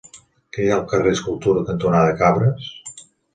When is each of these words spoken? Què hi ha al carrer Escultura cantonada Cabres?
Què 0.55 0.63
hi 0.67 0.71
ha 0.71 0.77
al 0.77 0.87
carrer 0.93 1.11
Escultura 1.17 1.63
cantonada 1.67 2.17
Cabres? 2.23 2.73